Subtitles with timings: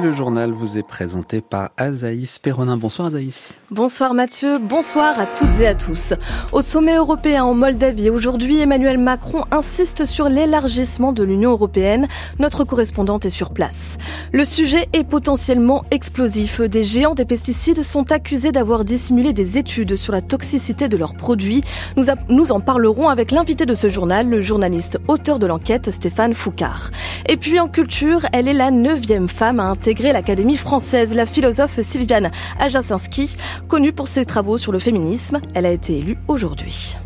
[0.00, 2.76] le journal vous est présenté par Azaïs Perronin.
[2.76, 3.52] Bonsoir Azaïs.
[3.70, 6.14] Bonsoir Mathieu, bonsoir à toutes et à tous.
[6.52, 12.08] Au sommet européen en Moldavie, aujourd'hui, Emmanuel Macron insiste sur l'élargissement de l'Union européenne.
[12.38, 13.98] Notre correspondante est sur place.
[14.32, 16.60] Le sujet est potentiellement explosif.
[16.62, 21.14] Des géants des pesticides sont accusés d'avoir dissimulé des études sur la toxicité de leurs
[21.14, 21.62] produits.
[21.96, 26.34] Nous, nous en parlerons avec l'invité de ce journal, le journaliste auteur de l'enquête Stéphane
[26.34, 26.90] Foucard.
[27.28, 31.80] Et puis en culture, elle est la neuvième femme à intégrer l'Académie française, la philosophe
[31.80, 33.36] Sylviane Ajasinski,
[33.68, 35.40] connue pour ses travaux sur le féminisme.
[35.54, 36.96] Elle a été élue aujourd'hui.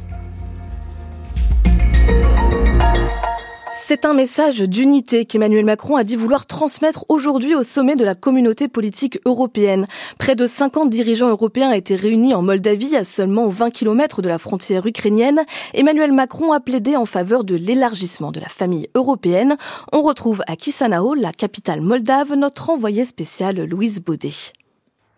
[3.86, 8.14] C'est un message d'unité qu'Emmanuel Macron a dit vouloir transmettre aujourd'hui au sommet de la
[8.14, 9.84] communauté politique européenne.
[10.18, 14.38] Près de 50 dirigeants européens étaient réunis en Moldavie, à seulement 20 km de la
[14.38, 15.42] frontière ukrainienne.
[15.74, 19.58] Emmanuel Macron a plaidé en faveur de l'élargissement de la famille européenne.
[19.92, 24.54] On retrouve à Chisinau, la capitale moldave, notre envoyé spécial Louise Baudet.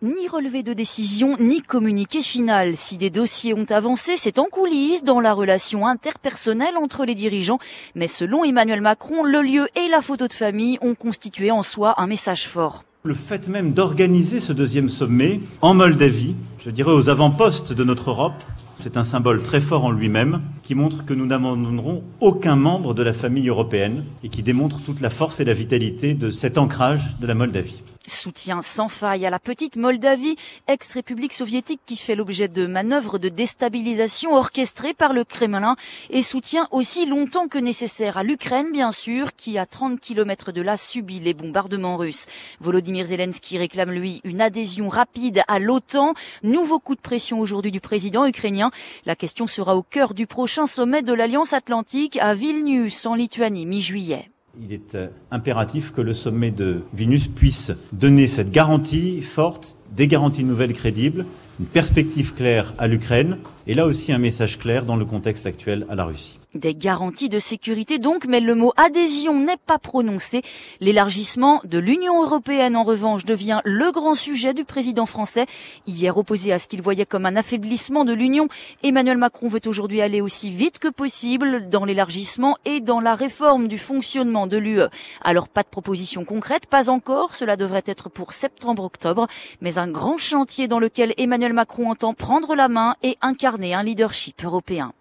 [0.03, 2.77] Ni relevé de décision, ni communiqué final.
[2.77, 7.57] Si des dossiers ont avancé, c'est en coulisses dans la relation interpersonnelle entre les dirigeants.
[7.95, 11.99] Mais selon Emmanuel Macron, le lieu et la photo de famille ont constitué en soi
[11.99, 12.83] un message fort.
[13.05, 18.11] Le fait même d'organiser ce deuxième sommet en Moldavie, je dirais aux avant-postes de notre
[18.11, 18.43] Europe,
[18.77, 23.01] c'est un symbole très fort en lui-même qui montre que nous n'abandonnerons aucun membre de
[23.01, 27.17] la famille européenne et qui démontre toute la force et la vitalité de cet ancrage
[27.19, 27.81] de la Moldavie.
[28.07, 33.29] Soutien sans faille à la petite Moldavie, ex-république soviétique qui fait l'objet de manœuvres de
[33.29, 35.75] déstabilisation orchestrées par le Kremlin
[36.09, 40.61] et soutien aussi longtemps que nécessaire à l'Ukraine, bien sûr, qui à 30 km de
[40.61, 42.25] là subit les bombardements russes.
[42.61, 46.13] Volodymyr Zelensky réclame lui une adhésion rapide à l'OTAN.
[46.43, 48.71] Nouveau coup de pression aujourd'hui du président ukrainien.
[49.05, 53.65] La question sera au cœur du prochain sommet de l'Alliance Atlantique à Vilnius en Lituanie
[53.65, 54.31] mi-juillet.
[54.59, 60.07] Il est euh, impératif que le sommet de Vilnius puisse donner cette garantie forte, des
[60.07, 61.25] garanties nouvelles crédibles,
[61.59, 63.37] une perspective claire à l'Ukraine
[63.67, 66.39] et là aussi un message clair dans le contexte actuel à la Russie.
[66.57, 70.41] Des garanties de sécurité donc, mais le mot adhésion n'est pas prononcé.
[70.79, 75.45] L'élargissement de l'Union européenne, en revanche, devient le grand sujet du président français.
[75.85, 78.47] Hier opposé à ce qu'il voyait comme un affaiblissement de l'Union,
[78.81, 83.67] Emmanuel Macron veut aujourd'hui aller aussi vite que possible dans l'élargissement et dans la réforme
[83.67, 84.89] du fonctionnement de l'UE.
[85.21, 89.27] Alors pas de proposition concrète, pas encore, cela devrait être pour septembre-octobre,
[89.61, 93.83] mais un grand chantier dans lequel Emmanuel Macron entend prendre la main et incarner un
[93.83, 94.93] leadership européen.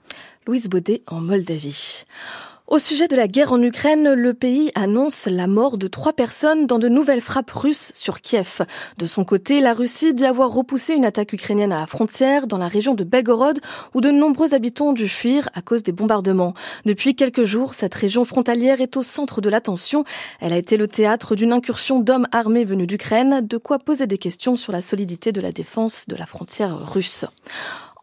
[0.47, 2.05] Louise Baudet en Moldavie.
[2.69, 6.67] Au sujet de la guerre en Ukraine, le pays annonce la mort de trois personnes
[6.67, 8.63] dans de nouvelles frappes russes sur Kiev.
[8.99, 12.59] De son côté, la Russie dit avoir repoussé une attaque ukrainienne à la frontière dans
[12.59, 13.61] la région de Belgorod
[13.95, 16.55] où de nombreux habitants ont dû fuir à cause des bombardements.
[16.85, 20.05] Depuis quelques jours, cette région frontalière est au centre de l'attention.
[20.41, 24.19] Elle a été le théâtre d'une incursion d'hommes armés venus d'Ukraine, de quoi poser des
[24.19, 27.25] questions sur la solidité de la défense de la frontière russe.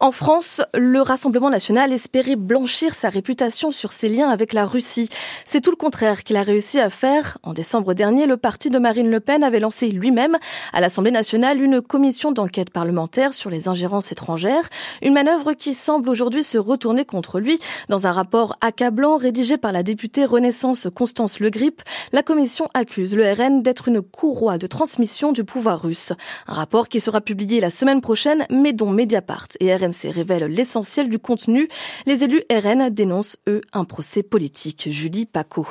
[0.00, 5.08] En France, le Rassemblement national espérait blanchir sa réputation sur ses liens avec la Russie.
[5.44, 7.38] C'est tout le contraire qu'il a réussi à faire.
[7.44, 10.36] En décembre dernier, le parti de Marine Le Pen avait lancé lui-même
[10.72, 14.68] à l'Assemblée nationale une commission d'enquête parlementaire sur les ingérences étrangères,
[15.00, 17.60] une manœuvre qui semble aujourd'hui se retourner contre lui.
[17.88, 21.82] Dans un rapport accablant rédigé par la députée Renaissance Constance Le Grip,
[22.12, 26.12] la commission accuse le RN d'être une courroie de transmission du pouvoir russe.
[26.48, 30.44] Un rapport qui sera publié la semaine prochaine, mais dont Mediapart et RN RMC révèle
[30.44, 31.68] l'essentiel du contenu.
[32.06, 34.88] Les élus RN dénoncent, eux, un procès politique.
[34.90, 35.66] Julie Paco.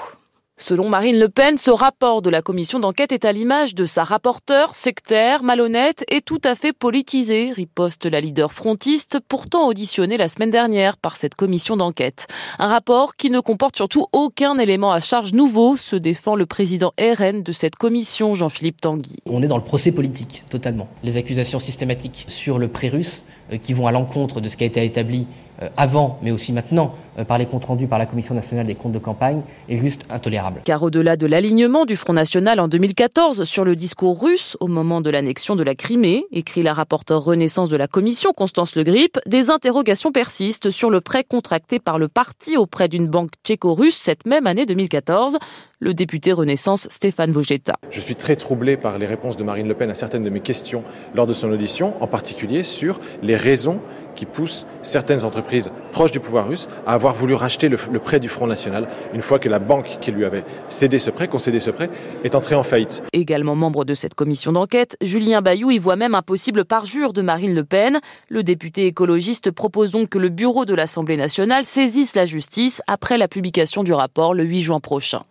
[0.55, 4.03] Selon Marine Le Pen, ce rapport de la commission d'enquête est à l'image de sa
[4.03, 10.29] rapporteure, sectaire, malhonnête et tout à fait politisé, riposte la leader frontiste, pourtant auditionnée la
[10.29, 12.27] semaine dernière par cette commission d'enquête.
[12.59, 16.93] Un rapport qui ne comporte surtout aucun élément à charge nouveau, se défend le président
[16.99, 19.17] RN de cette commission, Jean-Philippe Tanguy.
[19.25, 20.87] On est dans le procès politique, totalement.
[21.03, 23.23] Les accusations systématiques sur le pré-russe
[23.61, 26.93] qui vont à l'encontre de ce qui a été établi euh, avant, mais aussi maintenant,
[27.19, 30.01] euh, par les comptes rendus par la Commission nationale des comptes de campagne, est juste
[30.09, 30.61] intolérable.
[30.63, 35.01] Car au-delà de l'alignement du Front national en 2014 sur le discours russe au moment
[35.01, 39.19] de l'annexion de la Crimée, écrit la rapporteure Renaissance de la Commission, Constance Le Grip,
[39.25, 44.25] des interrogations persistent sur le prêt contracté par le parti auprès d'une banque tchéco-russe cette
[44.25, 45.37] même année 2014.
[45.79, 47.75] Le député Renaissance Stéphane Vogetta.
[47.89, 50.39] Je suis très troublé par les réponses de Marine Le Pen à certaines de mes
[50.39, 53.81] questions lors de son audition, en particulier sur les raisons
[54.15, 58.29] qui poussent certaines entreprises proches du pouvoir russe à avoir voulu racheter le, prêt du
[58.29, 61.71] Front National une fois que la banque qui lui avait cédé ce prêt, concédé ce
[61.71, 61.89] prêt,
[62.23, 63.03] est entrée en faillite.
[63.13, 67.21] Également membre de cette commission d'enquête, Julien Bayou y voit même un possible parjure de
[67.21, 67.99] Marine Le Pen.
[68.29, 73.17] Le député écologiste propose donc que le bureau de l'Assemblée nationale saisisse la justice après
[73.17, 75.21] la publication du rapport le 8 juin prochain.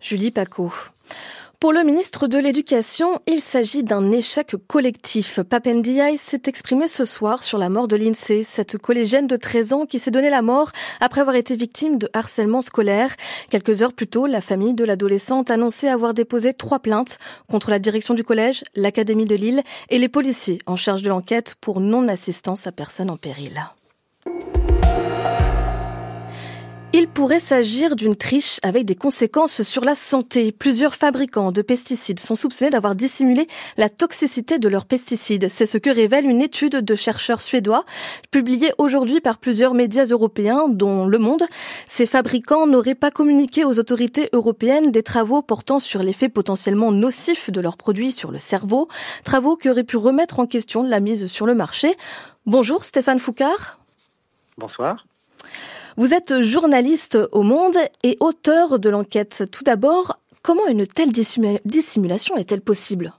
[0.00, 0.72] Julie Paco.
[1.58, 5.40] Pour le ministre de l'Éducation, il s'agit d'un échec collectif.
[5.40, 9.86] Papendiaï s'est exprimé ce soir sur la mort de l'INSEE, cette collégienne de 13 ans
[9.86, 10.70] qui s'est donné la mort
[11.00, 13.16] après avoir été victime de harcèlement scolaire.
[13.48, 17.18] Quelques heures plus tôt, la famille de l'adolescente annonçait avoir déposé trois plaintes
[17.50, 21.54] contre la direction du collège, l'Académie de Lille et les policiers en charge de l'enquête
[21.62, 23.62] pour non-assistance à personne en péril.
[26.98, 30.50] Il pourrait s'agir d'une triche avec des conséquences sur la santé.
[30.50, 35.50] Plusieurs fabricants de pesticides sont soupçonnés d'avoir dissimulé la toxicité de leurs pesticides.
[35.50, 37.84] C'est ce que révèle une étude de chercheurs suédois
[38.30, 41.42] publiée aujourd'hui par plusieurs médias européens, dont Le Monde.
[41.84, 47.50] Ces fabricants n'auraient pas communiqué aux autorités européennes des travaux portant sur l'effet potentiellement nocif
[47.50, 48.88] de leurs produits sur le cerveau,
[49.22, 51.94] travaux qui auraient pu remettre en question la mise sur le marché.
[52.46, 53.80] Bonjour Stéphane Foucard.
[54.56, 55.04] Bonsoir.
[55.98, 59.44] Vous êtes journaliste au Monde et auteur de l'enquête.
[59.50, 63.14] Tout d'abord, comment une telle dissimulation est-elle possible?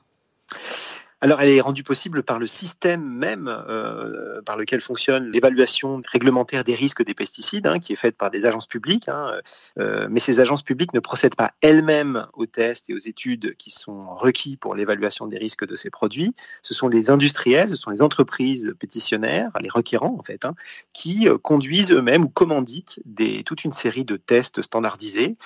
[1.19, 6.63] Alors, elle est rendue possible par le système même euh, par lequel fonctionne l'évaluation réglementaire
[6.63, 9.09] des risques des pesticides, hein, qui est faite par des agences publiques.
[9.09, 9.39] Hein,
[9.79, 13.71] euh, mais ces agences publiques ne procèdent pas elles-mêmes aux tests et aux études qui
[13.71, 16.35] sont requis pour l'évaluation des risques de ces produits.
[16.61, 20.53] Ce sont les industriels, ce sont les entreprises pétitionnaires, les requérants en fait, hein,
[20.93, 22.99] qui euh, conduisent eux-mêmes ou commanditent
[23.43, 25.37] toute une série de tests standardisés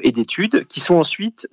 [0.00, 1.48] et d'études qui sont ensuite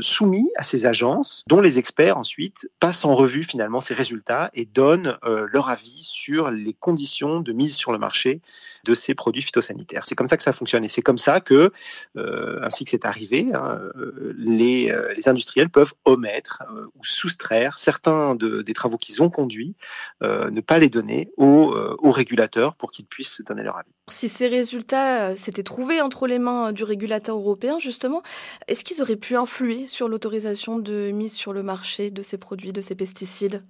[0.00, 4.64] soumis à ces agences, dont les experts ensuite passent en revue finalement ces résultats et
[4.64, 8.40] donnent euh, leur avis sur les conditions de mise sur le marché
[8.82, 10.04] de ces produits phytosanitaires.
[10.04, 11.70] C'est comme ça que ça fonctionne et c'est comme ça que,
[12.16, 14.92] euh, ainsi que c'est arrivé, hein, euh, les,
[15.26, 16.64] industriels peuvent omettre
[16.96, 19.76] ou soustraire certains de, des travaux qu'ils ont conduits,
[20.20, 23.92] ne pas les donner aux régulateurs pour qu'ils puissent donner leur avis.
[24.10, 28.20] Si ces résultats s'étaient trouvés entre les mains du régulateur européen, justement,
[28.66, 32.72] est-ce qu'ils auraient pu influer sur l'autorisation de mise sur le marché de ces produits
[32.72, 33.62] de ces pesticides?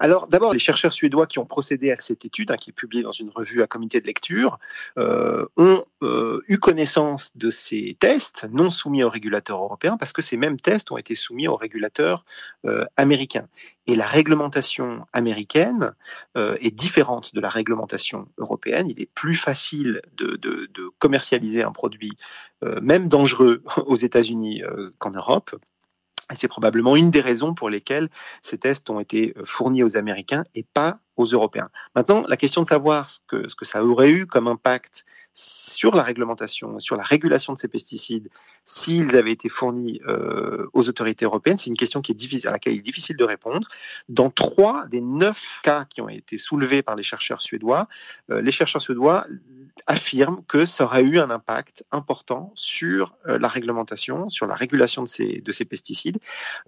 [0.00, 3.04] Alors d'abord, les chercheurs suédois qui ont procédé à cette étude, hein, qui est publiée
[3.04, 4.58] dans une revue à comité de lecture,
[4.98, 10.20] euh, ont euh, eu connaissance de ces tests non soumis aux régulateurs européens parce que
[10.20, 12.24] ces mêmes tests ont été soumis aux régulateurs
[12.64, 13.46] euh, américains.
[13.86, 15.94] Et la réglementation américaine
[16.34, 18.88] est différente de la réglementation européenne.
[18.90, 20.38] Il est plus facile de,
[20.98, 22.16] commercialiser un produit,
[22.62, 24.62] même dangereux, aux États-Unis
[24.98, 25.56] qu'en Europe.
[26.34, 28.08] C'est probablement une des raisons pour lesquelles
[28.42, 31.70] ces tests ont été euh, fournis aux Américains et pas aux Européens.
[31.94, 35.04] Maintenant, la question de savoir ce que, ce que ça aurait eu comme impact
[35.38, 38.30] sur la réglementation, sur la régulation de ces pesticides,
[38.64, 42.52] s'ils avaient été fournis euh, aux autorités européennes, c'est une question qui est difficile, à
[42.52, 43.68] laquelle il est difficile de répondre.
[44.08, 47.86] Dans trois des neuf cas qui ont été soulevés par les chercheurs suédois,
[48.30, 49.26] euh, les chercheurs suédois
[49.86, 55.02] affirment que ça aurait eu un impact important sur euh, la réglementation, sur la régulation
[55.02, 56.18] de ces, de ces pesticides.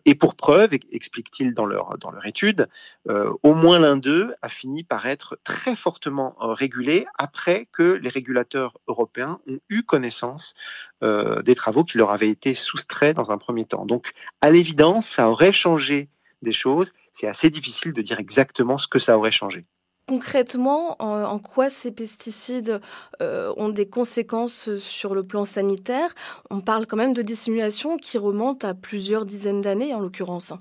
[0.05, 2.69] Et pour preuve, expliquent-ils dans leur, dans leur étude,
[3.09, 7.95] euh, au moins l'un d'eux a fini par être très fortement euh, régulé après que
[7.95, 10.55] les régulateurs européens ont eu connaissance
[11.01, 13.87] des travaux qui leur avaient été soustraits dans un premier temps.
[13.87, 14.11] Donc,
[14.41, 16.09] à l'évidence, ça aurait changé
[16.43, 16.93] des choses.
[17.13, 19.63] C'est assez difficile de dire exactement ce que ça aurait changé
[20.09, 22.81] concrètement en, quoi ces pesticides
[23.21, 26.15] euh, ont des conséquences sur le plan sanitaire?
[26.51, 30.55] On parle quand même de dissimulation qui remonte à plusieurs dizaines d'années en l'occurrence.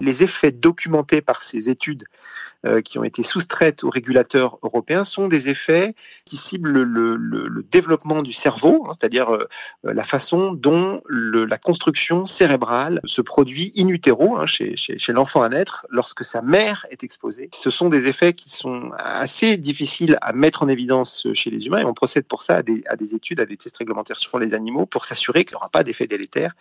[0.00, 2.04] Les effets documentés par ces études
[2.66, 8.22] euh, qui ont été soustraites aux régulateurs européens sont des effets qui ciblent le, développement
[8.22, 9.46] du cerveau, hein, c'est-à-dire euh,
[9.84, 14.74] la façon dont la construction cérébrale se produit in utero hein, chez,
[15.08, 17.48] l'enfant à naître lorsque sa mère est exposée.
[17.54, 21.78] Ce sont des effets qui sont assez difficiles à mettre en évidence chez les humains
[21.78, 24.38] et on procède pour ça à des, à des études, à des tests réglementaires sur
[24.40, 26.56] les animaux pour s'assurer qu'il n'y aura pas d'effet délétère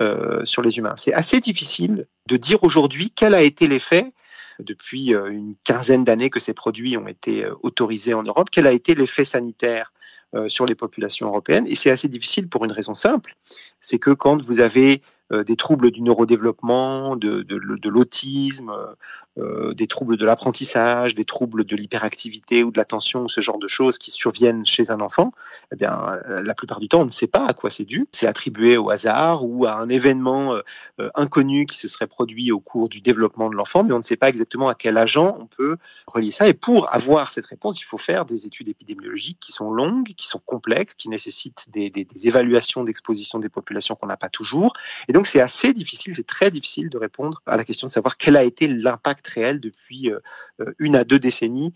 [0.00, 0.94] euh, sur les humains.
[0.96, 4.12] C'est assez difficile de dire aujourd'hui quel a été l'effet
[4.58, 8.48] depuis euh, une quinzaine d'années que ces produits ont été euh, autorisés en Europe?
[8.50, 9.92] Quel a été l'effet sanitaire
[10.34, 11.66] euh, sur les populations européennes?
[11.68, 13.36] Et c'est assez difficile pour une raison simple,
[13.80, 18.72] c'est que quand vous avez des troubles du neurodéveloppement, de, l'autisme,
[19.38, 23.68] euh, des troubles de l'apprentissage, des troubles de l'hyperactivité ou de l'attention, ce genre de
[23.68, 25.32] choses qui surviennent chez un enfant,
[25.72, 28.08] eh bien, euh, la plupart du temps, on ne sait pas à quoi c'est dû.
[28.12, 32.60] C'est attribué au hasard ou à un événement euh, inconnu qui se serait produit au
[32.60, 35.44] cours du développement de l'enfant, mais on ne sait pas exactement à quel agent on
[35.44, 36.48] peut relier ça.
[36.48, 40.26] Et pour avoir cette réponse, il faut faire des études épidémiologiques qui sont longues, qui
[40.26, 44.72] sont complexes, qui nécessitent des, évaluations d'exposition des populations qu'on n'a pas toujours.
[45.16, 48.36] Donc c'est assez difficile, c'est très difficile de répondre à la question de savoir quel
[48.36, 50.12] a été l'impact réel depuis
[50.78, 51.72] une à deux décennies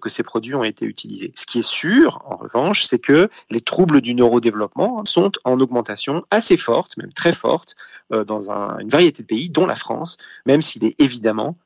[0.00, 1.32] que ces produits ont été utilisés.
[1.36, 6.24] Ce qui est sûr, en revanche, c'est que les troubles du neurodéveloppement sont en augmentation
[6.32, 7.76] assez forte, même très forte,
[8.10, 11.56] dans une variété de pays, dont la France, même s'il est évidemment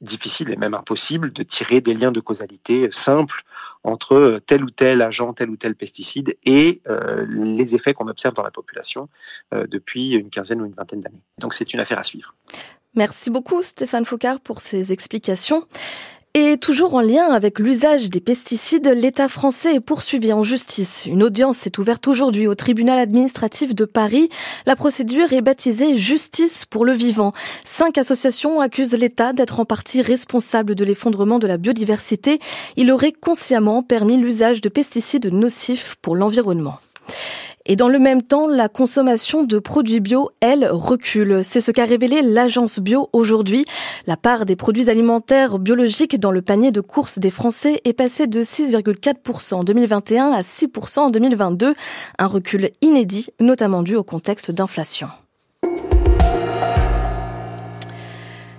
[0.00, 3.42] difficile et même impossible de tirer des liens de causalité simples
[3.82, 8.34] entre tel ou tel agent, tel ou tel pesticide et euh, les effets qu'on observe
[8.34, 9.08] dans la population
[9.52, 11.22] euh, depuis une quinzaine ou une vingtaine d'années.
[11.38, 12.34] Donc c'est une affaire à suivre.
[12.94, 15.66] Merci beaucoup Stéphane Foucard pour ces explications.
[16.36, 21.06] Et toujours en lien avec l'usage des pesticides, l'État français est poursuivi en justice.
[21.06, 24.30] Une audience s'est ouverte aujourd'hui au tribunal administratif de Paris.
[24.66, 27.32] La procédure est baptisée Justice pour le vivant.
[27.64, 32.40] Cinq associations accusent l'État d'être en partie responsable de l'effondrement de la biodiversité.
[32.76, 36.80] Il aurait consciemment permis l'usage de pesticides nocifs pour l'environnement.
[37.66, 41.40] Et dans le même temps, la consommation de produits bio, elle, recule.
[41.42, 43.64] C'est ce qu'a révélé l'agence bio aujourd'hui.
[44.06, 48.26] La part des produits alimentaires biologiques dans le panier de course des Français est passée
[48.26, 51.74] de 6,4% en 2021 à 6% en 2022.
[52.18, 55.08] Un recul inédit, notamment dû au contexte d'inflation.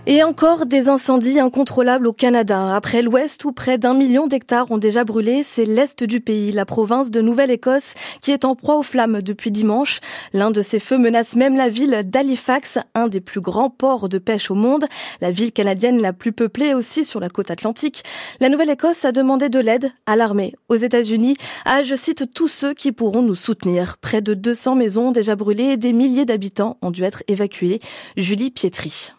[0.08, 2.76] Et encore des incendies incontrôlables au Canada.
[2.76, 6.64] Après l'Ouest, où près d'un million d'hectares ont déjà brûlé, c'est l'Est du pays, la
[6.64, 10.02] province de Nouvelle-Écosse, qui est en proie aux flammes depuis dimanche.
[10.32, 14.20] L'un de ces feux menace même la ville d'Halifax, un des plus grands ports de
[14.20, 14.86] pêche au monde,
[15.22, 18.04] la ville canadienne la plus peuplée aussi sur la côte atlantique.
[18.40, 21.36] La Nouvelle-Écosse a demandé de l'aide à l'armée, aux États-Unis,
[21.66, 23.98] à, je cite, tous ceux qui pourront nous soutenir.
[23.98, 27.80] Près de 200 maisons ont déjà brûlé et des milliers d'habitants ont dû être évacués.
[28.18, 29.14] Julie Pietri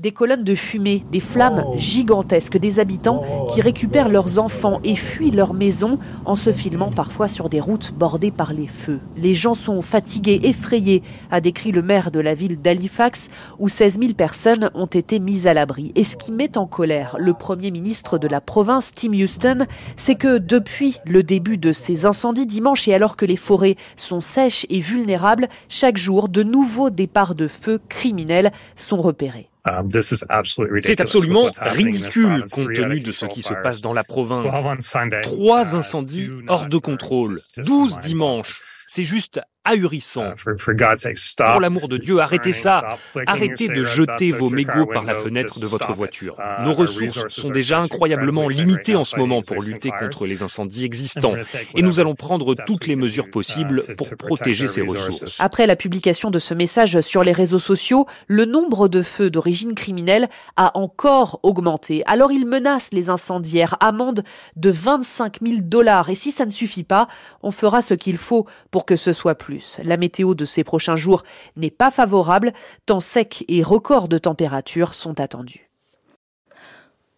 [0.00, 1.74] des colonnes de fumée, des flammes oh.
[1.76, 7.28] gigantesques, des habitants qui récupèrent leurs enfants et fuient leur maison en se filmant parfois
[7.28, 9.00] sur des routes bordées par les feux.
[9.18, 13.28] Les gens sont fatigués, effrayés, a décrit le maire de la ville d'Halifax,
[13.58, 15.92] où 16 000 personnes ont été mises à l'abri.
[15.96, 19.66] Et ce qui met en colère le premier ministre de la province, Tim Houston,
[19.98, 24.22] c'est que depuis le début de ces incendies dimanche et alors que les forêts sont
[24.22, 29.49] sèches et vulnérables, chaque jour, de nouveaux départs de feu criminels sont repérés.
[29.68, 29.90] Um,
[30.80, 34.54] C'est absolument ridicule compte tenu de ce qui se passe dans la province.
[35.22, 38.62] Trois uh, incendies hors de contrôle, douze dimanches.
[38.92, 40.32] C'est juste ahurissant.
[40.46, 40.56] Uh,
[41.52, 42.96] Pour l'amour de Dieu, arrêtez ça.
[43.26, 46.36] Arrêtez de jeter vos mégots par la fenêtre de votre voiture.
[46.38, 50.84] Uh, Nos ressources sont déjà incroyablement limitées en ce moment pour lutter contre les incendies
[50.84, 51.34] existants.
[51.76, 55.38] Et nous allons prendre toutes les mesures uh, possibles pour protéger ces ressources.
[55.40, 59.74] Après la publication de ce message sur les réseaux sociaux, le nombre de feux d'origine
[59.74, 62.02] criminelle a encore augmenté.
[62.06, 64.24] Alors il menace les incendiaires, amende
[64.56, 66.08] de 25 000 dollars.
[66.08, 67.06] Et si ça ne suffit pas,
[67.42, 70.96] on fera ce qu'il faut pour que ce soit plus la météo de ces prochains
[70.96, 71.22] jours
[71.56, 72.52] n'est pas favorable,
[72.86, 75.69] temps sec et records de température sont attendus.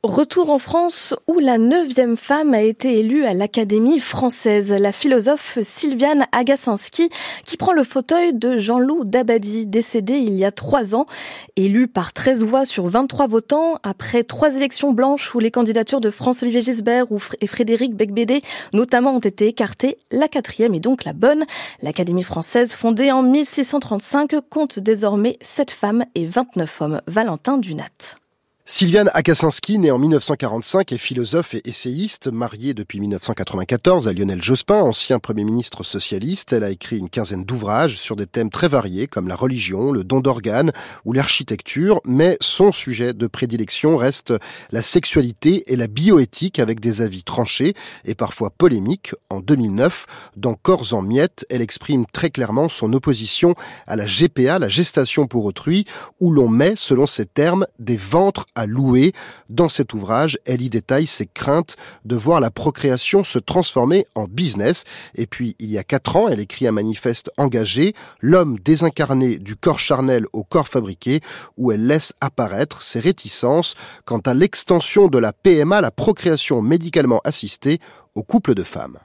[0.04, 5.60] Retour en France où la neuvième femme a été élue à l'Académie française, la philosophe
[5.62, 7.08] Sylviane Agacinski,
[7.44, 11.06] qui prend le fauteuil de Jean-Loup Dabadi, décédé il y a trois ans,
[11.54, 16.10] élue par 13 voix sur 23 votants, après trois élections blanches où les candidatures de
[16.10, 17.06] France-Olivier Gisbert
[17.40, 18.42] et Frédéric Becbédé
[18.72, 19.98] notamment ont été écartées.
[20.10, 21.44] La quatrième est donc la bonne.
[21.80, 27.00] L'Académie française, fondée en 1635, compte désormais 7 femmes et 29 hommes.
[27.06, 28.16] Valentin Dunat.
[28.64, 34.76] Sylviane Akasinski, née en 1945, est philosophe et essayiste, mariée depuis 1994 à Lionel Jospin,
[34.76, 36.52] ancien Premier ministre socialiste.
[36.52, 40.04] Elle a écrit une quinzaine d'ouvrages sur des thèmes très variés comme la religion, le
[40.04, 40.70] don d'organes
[41.04, 44.32] ou l'architecture, mais son sujet de prédilection reste
[44.70, 49.12] la sexualité et la bioéthique avec des avis tranchés et parfois polémiques.
[49.28, 53.56] En 2009, dans Corps en miettes, elle exprime très clairement son opposition
[53.88, 55.84] à la GPA, la gestation pour autrui,
[56.20, 59.12] où l'on met, selon ses termes, des ventres à louer.
[59.48, 64.24] Dans cet ouvrage, elle y détaille ses craintes de voir la procréation se transformer en
[64.24, 64.84] business.
[65.14, 69.56] Et puis, il y a quatre ans, elle écrit un manifeste engagé, L'homme désincarné du
[69.56, 71.20] corps charnel au corps fabriqué,
[71.56, 77.20] où elle laisse apparaître ses réticences quant à l'extension de la PMA, la procréation médicalement
[77.24, 77.80] assistée,
[78.14, 78.98] aux couples de femmes.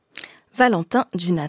[0.56, 1.48] Valentin Dunat.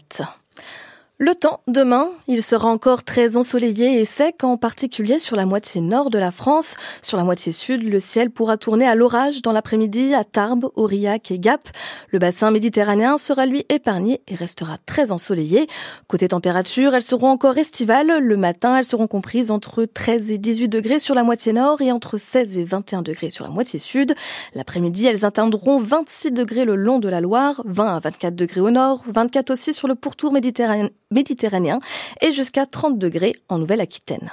[1.20, 5.80] Le temps, demain, il sera encore très ensoleillé et sec, en particulier sur la moitié
[5.80, 6.76] nord de la France.
[7.02, 11.32] Sur la moitié sud, le ciel pourra tourner à l'orage dans l'après-midi à Tarbes, Aurillac
[11.32, 11.70] et Gap.
[12.10, 15.66] Le bassin méditerranéen sera lui épargné et restera très ensoleillé.
[16.06, 18.20] Côté température, elles seront encore estivales.
[18.20, 21.90] Le matin, elles seront comprises entre 13 et 18 degrés sur la moitié nord et
[21.90, 24.14] entre 16 et 21 degrés sur la moitié sud.
[24.54, 28.70] L'après-midi, elles atteindront 26 degrés le long de la Loire, 20 à 24 degrés au
[28.70, 31.80] nord, 24 aussi sur le pourtour méditerranéen méditerranéen
[32.20, 34.32] et jusqu'à 30 degrés en Nouvelle-Aquitaine.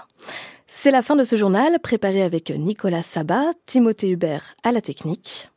[0.67, 5.49] C'est la fin de ce journal préparé avec Nicolas Sabat, Timothée Hubert à la technique.